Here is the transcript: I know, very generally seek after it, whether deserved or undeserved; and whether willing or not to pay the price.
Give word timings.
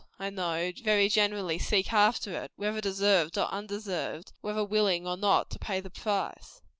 I 0.17 0.31
know, 0.31 0.71
very 0.83 1.09
generally 1.09 1.59
seek 1.59 1.93
after 1.93 2.31
it, 2.41 2.51
whether 2.55 2.81
deserved 2.81 3.37
or 3.37 3.47
undeserved; 3.53 4.29
and 4.31 4.41
whether 4.41 4.65
willing 4.65 5.05
or 5.05 5.15
not 5.15 5.51
to 5.51 5.59
pay 5.59 5.79
the 5.79 5.91
price. 5.91 6.63